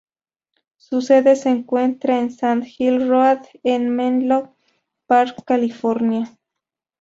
Su 0.77 1.01
sede 1.03 1.35
se 1.35 1.49
encuentra 1.49 2.17
en 2.19 2.31
Sand 2.31 2.65
Hill 2.79 3.07
Road 3.07 3.41
en 3.61 3.95
Menlo 3.95 4.55
Park, 5.05 5.43
California. 5.45 6.35